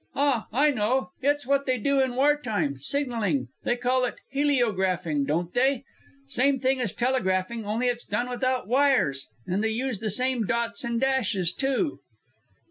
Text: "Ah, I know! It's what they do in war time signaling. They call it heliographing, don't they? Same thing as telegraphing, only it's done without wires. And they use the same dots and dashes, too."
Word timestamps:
"Ah, 0.15 0.47
I 0.51 0.71
know! 0.71 1.11
It's 1.21 1.45
what 1.45 1.67
they 1.67 1.77
do 1.77 2.01
in 2.01 2.15
war 2.15 2.35
time 2.35 2.79
signaling. 2.79 3.49
They 3.63 3.75
call 3.75 4.03
it 4.05 4.15
heliographing, 4.33 5.25
don't 5.27 5.53
they? 5.53 5.83
Same 6.25 6.59
thing 6.59 6.79
as 6.81 6.91
telegraphing, 6.91 7.67
only 7.67 7.85
it's 7.87 8.03
done 8.05 8.27
without 8.27 8.67
wires. 8.67 9.27
And 9.45 9.63
they 9.63 9.69
use 9.69 9.99
the 9.99 10.09
same 10.09 10.47
dots 10.47 10.83
and 10.83 10.99
dashes, 10.99 11.53
too." 11.53 11.99